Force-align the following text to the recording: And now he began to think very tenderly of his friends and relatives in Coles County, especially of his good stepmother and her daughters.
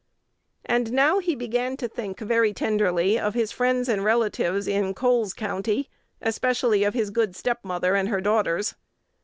And 0.65 0.93
now 0.93 1.19
he 1.19 1.35
began 1.35 1.77
to 1.77 1.87
think 1.87 2.19
very 2.21 2.53
tenderly 2.53 3.19
of 3.19 3.35
his 3.35 3.51
friends 3.51 3.87
and 3.87 4.03
relatives 4.03 4.67
in 4.67 4.95
Coles 4.95 5.31
County, 5.31 5.91
especially 6.23 6.83
of 6.83 6.95
his 6.95 7.11
good 7.11 7.35
stepmother 7.35 7.95
and 7.95 8.09
her 8.09 8.19
daughters. 8.19 8.73